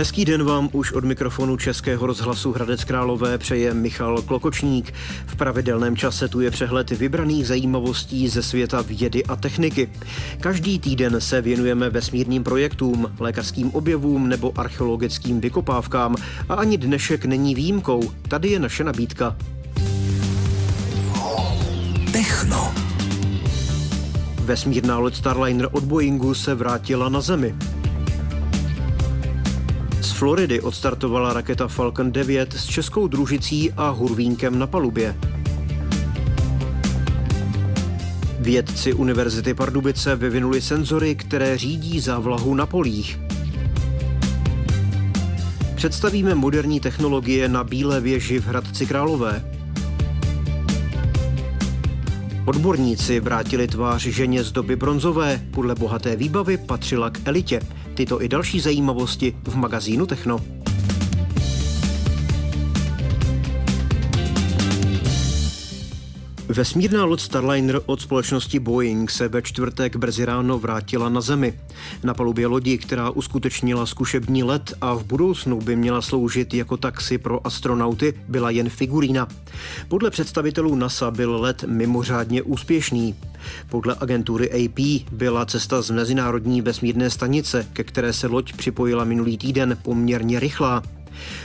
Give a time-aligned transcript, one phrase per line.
[0.00, 4.92] Hezký den vám už od mikrofonu Českého rozhlasu Hradec Králové přeje Michal Klokočník.
[5.26, 9.90] V pravidelném čase tu je přehled vybraných zajímavostí ze světa vědy a techniky.
[10.40, 16.16] Každý týden se věnujeme vesmírným projektům, lékařským objevům nebo archeologickým vykopávkám
[16.48, 18.10] a ani dnešek není výjimkou.
[18.28, 19.36] Tady je naše nabídka.
[22.12, 22.72] Techno.
[24.44, 27.54] Vesmírná loď Starliner od Boeingu se vrátila na Zemi.
[30.20, 35.16] Floridy odstartovala raketa Falcon 9 s českou družicí a hurvínkem na palubě.
[38.38, 43.20] Vědci Univerzity Pardubice vyvinuli senzory, které řídí závlahu na polích.
[45.74, 49.44] Představíme moderní technologie na Bílé věži v Hradci Králové.
[52.46, 55.40] Odborníci vrátili tvář ženě z doby bronzové.
[55.50, 57.60] Podle bohaté výbavy patřila k elitě.
[58.00, 60.40] Tyto i další zajímavosti v magazínu Techno.
[66.50, 71.60] Vesmírná loď Starliner od společnosti Boeing se ve čtvrtek brzy ráno vrátila na Zemi.
[72.04, 77.18] Na palubě lodi, která uskutečnila zkušební let a v budoucnu by měla sloužit jako taxi
[77.18, 79.28] pro astronauty, byla jen figurína.
[79.88, 83.14] Podle představitelů NASA byl let mimořádně úspěšný.
[83.68, 89.38] Podle agentury AP byla cesta z Mezinárodní vesmírné stanice, ke které se loď připojila minulý
[89.38, 90.82] týden, poměrně rychlá.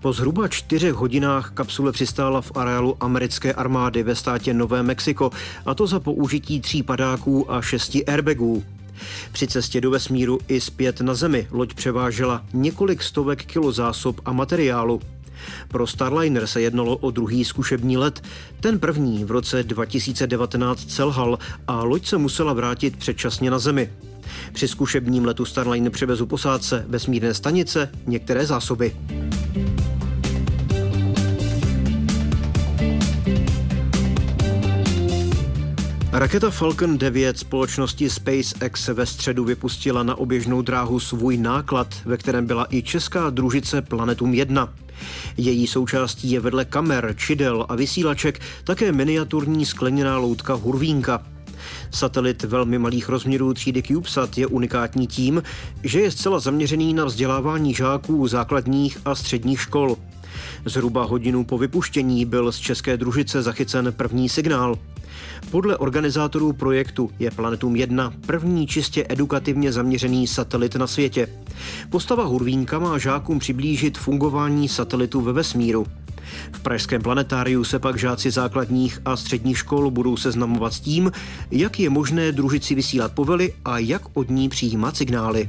[0.00, 5.30] Po zhruba čtyřech hodinách kapsule přistála v areálu americké armády ve státě Nové Mexiko,
[5.66, 8.64] a to za použití tří padáků a šesti airbagů.
[9.32, 14.32] Při cestě do vesmíru i zpět na Zemi loď převážela několik stovek kilo zásob a
[14.32, 15.00] materiálu.
[15.68, 18.22] Pro Starliner se jednalo o druhý zkušební let.
[18.60, 23.90] Ten první v roce 2019 selhal a loď se musela vrátit předčasně na Zemi.
[24.52, 28.96] Při zkušebním letu Starliner převezu posádce vesmírné stanice některé zásoby.
[36.12, 42.46] Raketa Falcon 9 společnosti SpaceX ve středu vypustila na oběžnou dráhu svůj náklad, ve kterém
[42.46, 44.74] byla i česká družice Planetum 1.
[45.36, 51.26] Její součástí je vedle kamer, čidel a vysílaček také miniaturní skleněná loutka Hurvínka.
[51.90, 55.42] Satelit velmi malých rozměrů třídy CubeSat je unikátní tím,
[55.84, 59.96] že je zcela zaměřený na vzdělávání žáků základních a středních škol.
[60.64, 64.78] Zhruba hodinu po vypuštění byl z české družice zachycen první signál.
[65.50, 71.28] Podle organizátorů projektu je Planetum 1 první čistě edukativně zaměřený satelit na světě.
[71.90, 75.86] Postava Hurvínka má žákům přiblížit fungování satelitu ve vesmíru.
[76.52, 81.12] V Pražském planetáriu se pak žáci základních a středních škol budou seznamovat s tím,
[81.50, 85.48] jak je možné družici vysílat povely a jak od ní přijímat signály.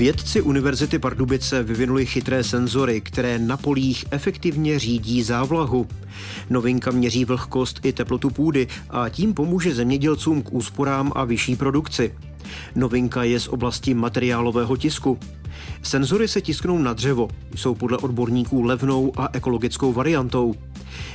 [0.00, 5.88] Vědci Univerzity Pardubice vyvinuli chytré senzory, které na polích efektivně řídí závlahu.
[6.50, 12.14] Novinka měří vlhkost i teplotu půdy a tím pomůže zemědělcům k úsporám a vyšší produkci.
[12.74, 15.18] Novinka je z oblasti materiálového tisku.
[15.82, 20.54] Senzory se tisknou na dřevo, jsou podle odborníků levnou a ekologickou variantou.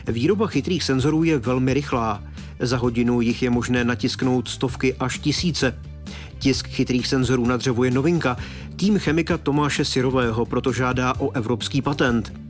[0.08, 2.24] Výroba chytrých senzorů je velmi rychlá.
[2.60, 5.95] Za hodinu jich je možné natisknout stovky až tisíce.
[6.40, 8.38] Tisk chytrých senzorů na dřevo je novinka.
[8.76, 12.46] Tým chemika Tomáše Sirového proto žádá o evropský patent.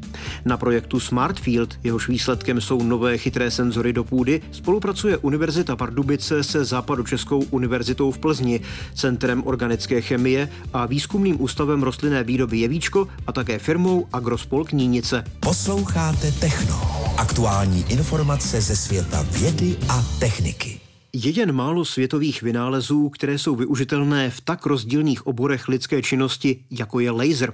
[0.46, 6.66] Na projektu Smartfield, jehož výsledkem jsou nové chytré senzory do půdy, spolupracuje Univerzita Pardubice se
[6.66, 8.62] Západočeskou univerzitou v Plzni,
[8.94, 15.23] Centrem organické chemie a výzkumným ústavem rostlinné výroby Jevíčko a také firmou Agrospol Knínice.
[15.40, 16.81] Posloucháte Techno.
[17.17, 20.84] Aktuální informace ze světa vědy a techniky.
[21.18, 27.00] Je jen málo světových vynálezů, které jsou využitelné v tak rozdílných oborech lidské činnosti, jako
[27.00, 27.53] je laser.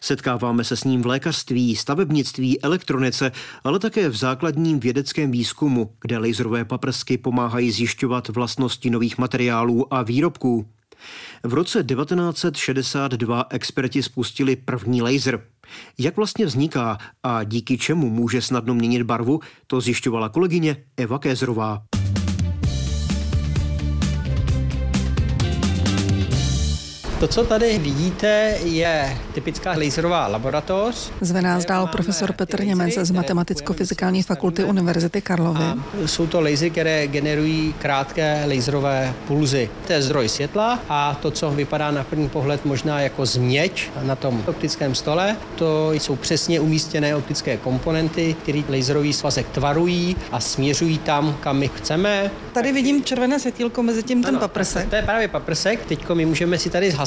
[0.00, 3.32] Setkáváme se s ním v lékařství, stavebnictví, elektronice,
[3.64, 10.02] ale také v základním vědeckém výzkumu, kde laserové paprsky pomáhají zjišťovat vlastnosti nových materiálů a
[10.02, 10.66] výrobků.
[11.42, 15.44] V roce 1962 experti spustili první laser.
[15.98, 21.82] Jak vlastně vzniká a díky čemu může snadno měnit barvu, to zjišťovala kolegyně Eva Kézrová.
[27.20, 31.10] To, co tady vidíte, je typická laserová laboratoř.
[31.20, 35.64] Zve nás dál profesor Petr Němec z Matematicko-fyzikální fakulty Univerzity Karlovy.
[35.64, 35.76] A
[36.06, 39.70] jsou to lasery, které generují krátké laserové pulzy.
[39.86, 44.16] To je zdroj světla a to, co vypadá na první pohled možná jako změť na
[44.16, 50.98] tom optickém stole, to jsou přesně umístěné optické komponenty, které laserový svazek tvarují a směřují
[50.98, 52.30] tam, kam my chceme.
[52.52, 54.88] Tady vidím červené světílko mezi tím ten paprsek.
[54.88, 55.86] To je právě paprsek.
[55.86, 57.05] Teď my můžeme si tady zhasnout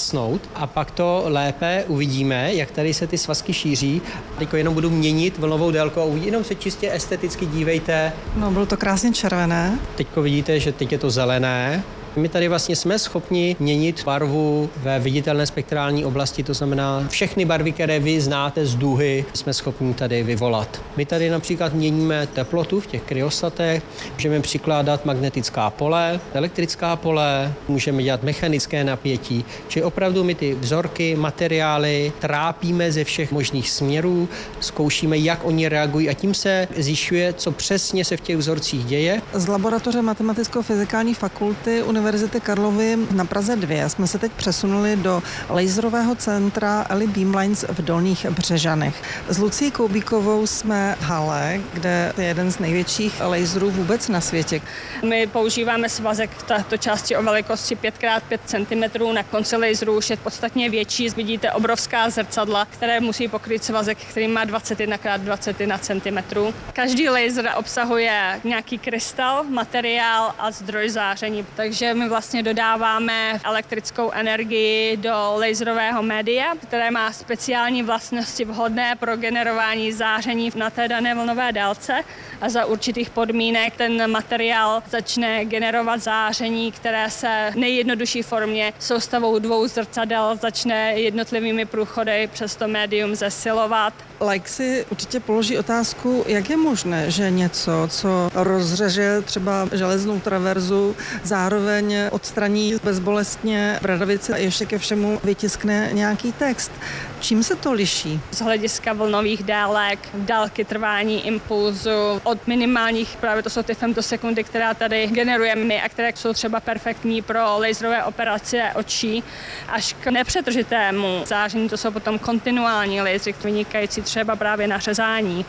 [0.56, 4.02] a pak to lépe uvidíme, jak tady se ty svazky šíří.
[4.38, 8.14] Teď jenom budu měnit vlnovou délku a jenom se čistě esteticky dívejte.
[8.36, 9.80] No, bylo to krásně červené.
[9.96, 11.84] Teď vidíte, že teď je to zelené
[12.16, 17.72] my tady vlastně jsme schopni měnit barvu ve viditelné spektrální oblasti, to znamená všechny barvy,
[17.72, 20.82] které vy znáte z duhy, jsme schopni tady vyvolat.
[20.98, 23.84] My tady například měníme teplotu v těch kryostatech,
[24.14, 31.16] můžeme přikládat magnetická pole, elektrická pole, můžeme dělat mechanické napětí, či opravdu my ty vzorky,
[31.16, 34.30] materiály trápíme ze všech možných směrů,
[34.60, 39.22] zkoušíme, jak oni reagují a tím se zjišťuje, co přesně se v těch vzorcích děje.
[39.34, 42.09] Z laboratoře Matematicko-fyzikální fakulty Univerzity
[42.40, 48.26] Karlovy na Praze 2 jsme se teď přesunuli do laserového centra Eli Beamlines v Dolních
[48.30, 49.04] Břežanech.
[49.28, 54.62] S Lucí Koubíkovou jsme v hale, kde je jeden z největších laserů vůbec na světě.
[55.06, 59.14] My používáme svazek v této části o velikosti 5x5 cm.
[59.14, 61.10] Na konci laseru už je podstatně větší.
[61.10, 66.54] Vidíte obrovská zrcadla, které musí pokryt svazek, který má 21x21 cm.
[66.74, 71.46] Každý laser obsahuje nějaký krystal, materiál a zdroj záření.
[71.56, 79.18] Takže my vlastně dodáváme elektrickou energii do laserového média, které má speciální vlastnosti vhodné pro
[79.18, 82.04] generování záření na té dané vlnové délce
[82.42, 89.68] a za určitých podmínek ten materiál začne generovat záření, které se nejjednodušší formě soustavou dvou
[89.68, 94.09] zrcadel začne jednotlivými průchody přes to médium zesilovat.
[94.22, 100.96] Like si určitě položí otázku, jak je možné, že něco, co rozřeže třeba železnou traverzu,
[101.24, 106.72] zároveň odstraní bezbolestně bradavice a ještě ke všemu vytiskne nějaký text.
[107.20, 108.20] Čím se to liší?
[108.32, 114.74] Z hlediska vlnových délek, dálky trvání impulzu, od minimálních, právě to jsou ty femtosekundy, která
[114.74, 119.24] tady generujeme my a které jsou třeba perfektní pro laserové operace očí,
[119.68, 125.46] až k nepřetržitému záření, to jsou potom kontinuální lasery, vynikající třeba právě na řezání.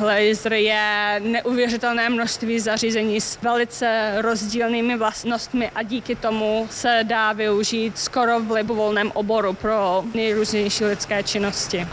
[0.00, 7.98] Laser je neuvěřitelné množství zařízení s velice rozdílnými vlastnostmi a díky tomu se dá využít
[7.98, 11.86] skoro v libovolném oboru pro nejrůznější lidské činnosti.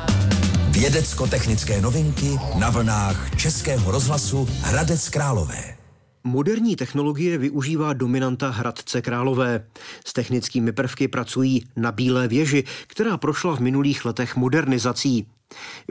[0.71, 5.75] Vědecko-technické novinky na vlnách Českého rozhlasu Hradec Králové.
[6.23, 9.65] Moderní technologie využívá dominanta Hradce Králové.
[10.05, 15.27] S technickými prvky pracují na Bílé věži, která prošla v minulých letech modernizací.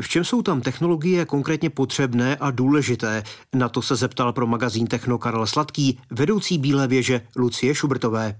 [0.00, 3.22] V čem jsou tam technologie konkrétně potřebné a důležité?
[3.54, 8.36] Na to se zeptal pro magazín Techno Karel Sladký, vedoucí Bílé věže Lucie Šubertové.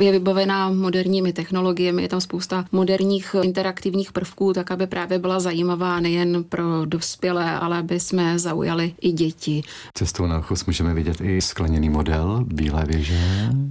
[0.00, 6.00] Je vybavená moderními technologiemi, je tam spousta moderních interaktivních prvků, tak aby právě byla zajímavá
[6.00, 9.62] nejen pro dospělé, ale aby jsme zaujali i děti.
[9.94, 13.18] Cestou na chos můžeme vidět i skleněný model Bílé věže.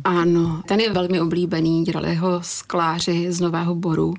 [0.04, 4.14] Ano, ten je velmi oblíbený, dělali ho skláři z Nového Boru.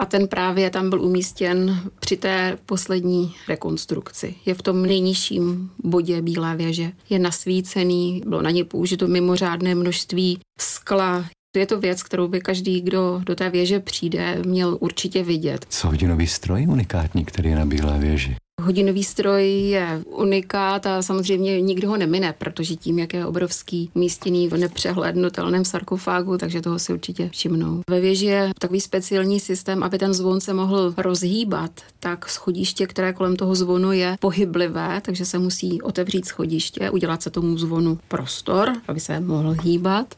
[0.00, 4.34] A ten právě tam byl umístěn při té poslední rekonstrukci.
[4.46, 6.92] Je v tom nejnižším bodě Bílé věže.
[7.10, 11.24] Je nasvícený, bylo na ně použito mimořádné množství skla.
[11.56, 15.66] Je to věc, kterou by každý, kdo do té věže přijde, měl určitě vidět.
[15.68, 18.36] Co hodinový stroj unikátní, který je na Bílé věži?
[18.60, 24.48] Hodinový stroj je unikát a samozřejmě nikdo ho nemine, protože tím, jak je obrovský, místěný
[24.48, 27.80] v nepřehlednutelném sarkofágu, takže toho si určitě všimnou.
[27.90, 33.12] Ve věži je takový speciální systém, aby ten zvon se mohl rozhýbat, tak schodiště, které
[33.12, 38.72] kolem toho zvonu je pohyblivé, takže se musí otevřít schodiště, udělat se tomu zvonu prostor,
[38.88, 40.14] aby se mohl hýbat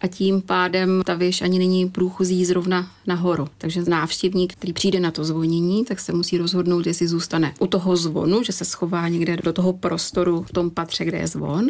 [0.00, 3.48] a tím pádem ta věž ani není průchozí zrovna nahoru.
[3.58, 7.96] Takže návštěvník, který přijde na to zvonění, tak se musí rozhodnout, jestli zůstane u toho
[7.96, 11.68] zvonu, že se schová někde do toho prostoru v tom patře, kde je zvon,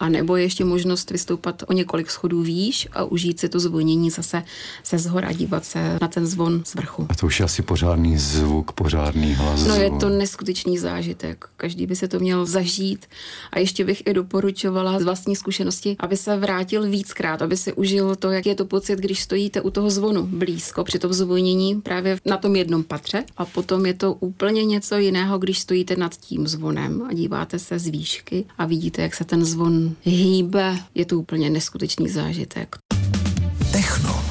[0.00, 4.10] a nebo je ještě možnost vystoupat o několik schodů výš a užít si to zvonění
[4.10, 4.42] zase
[4.82, 7.06] se zhora, dívat se na ten zvon z vrchu.
[7.08, 9.66] A to už je asi pořádný zvuk, pořádný hlas.
[9.66, 11.44] No je to neskutečný zážitek.
[11.56, 13.06] Každý by se to měl zažít.
[13.52, 18.16] A ještě bych i doporučovala z vlastní zkušenosti, aby se vrátil víckrát, aby si užil
[18.16, 22.18] to, jak je to pocit, když stojíte u toho zvonu blízko při tom zvonění právě
[22.26, 23.24] na tom jednom patře.
[23.36, 27.78] A potom je to úplně něco jiného, když stojíte nad tím zvonem a díváte se
[27.78, 30.78] z výšky a vidíte, jak se ten zvon hýbe.
[30.94, 32.76] Je to úplně neskutečný zážitek.
[33.72, 34.24] Techno.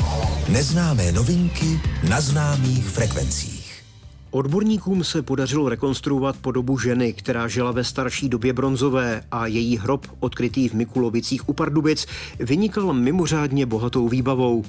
[0.49, 3.83] Neznámé novinky na známých frekvencích.
[4.31, 10.07] Odborníkům se podařilo rekonstruovat podobu ženy, která žila ve starší době bronzové a její hrob,
[10.19, 12.05] odkrytý v Mikulovicích u Pardubic,
[12.39, 14.65] vynikal mimořádně bohatou výbavou.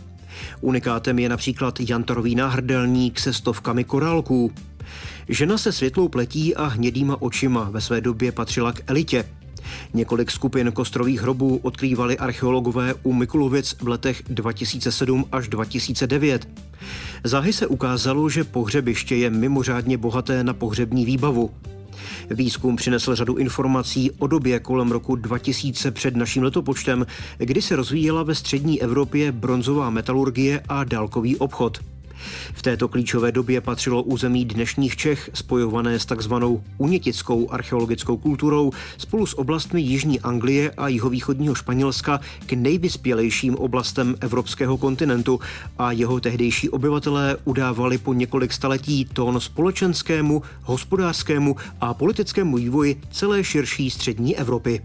[0.60, 4.52] Unikátem je například jantarový náhrdelník se stovkami korálků.
[5.28, 9.24] Žena se světlou pletí a hnědýma očima ve své době patřila k elitě.
[9.94, 16.48] Několik skupin kostrových hrobů odkrývali archeologové u Mikulovic v letech 2007 až 2009.
[17.24, 21.50] Záhy se ukázalo, že pohřebiště je mimořádně bohaté na pohřební výbavu.
[22.30, 27.06] Výzkum přinesl řadu informací o době kolem roku 2000 před naším letopočtem,
[27.38, 31.78] kdy se rozvíjela ve střední Evropě bronzová metalurgie a dálkový obchod.
[32.54, 39.26] V této klíčové době patřilo území dnešních Čech, spojované s takzvanou unětickou archeologickou kulturou, spolu
[39.26, 45.40] s oblastmi Jižní Anglie a jihovýchodního Španělska k nejvyspělejším oblastem evropského kontinentu
[45.78, 53.44] a jeho tehdejší obyvatelé udávali po několik staletí tón společenskému, hospodářskému a politickému vývoji celé
[53.44, 54.80] širší střední Evropy.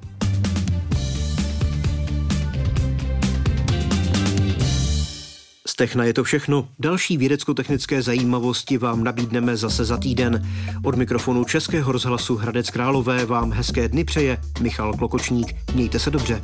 [5.78, 6.68] Techna je to všechno.
[6.80, 10.48] Další vědecko-technické zajímavosti vám nabídneme zase za týden.
[10.84, 15.56] Od mikrofonu Českého rozhlasu Hradec Králové vám hezké dny přeje Michal Klokočník.
[15.76, 16.42] Mějte se dobře.